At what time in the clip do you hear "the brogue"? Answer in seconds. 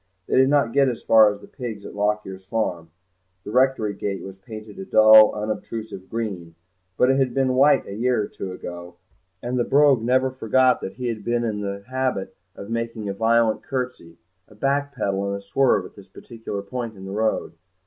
9.59-10.01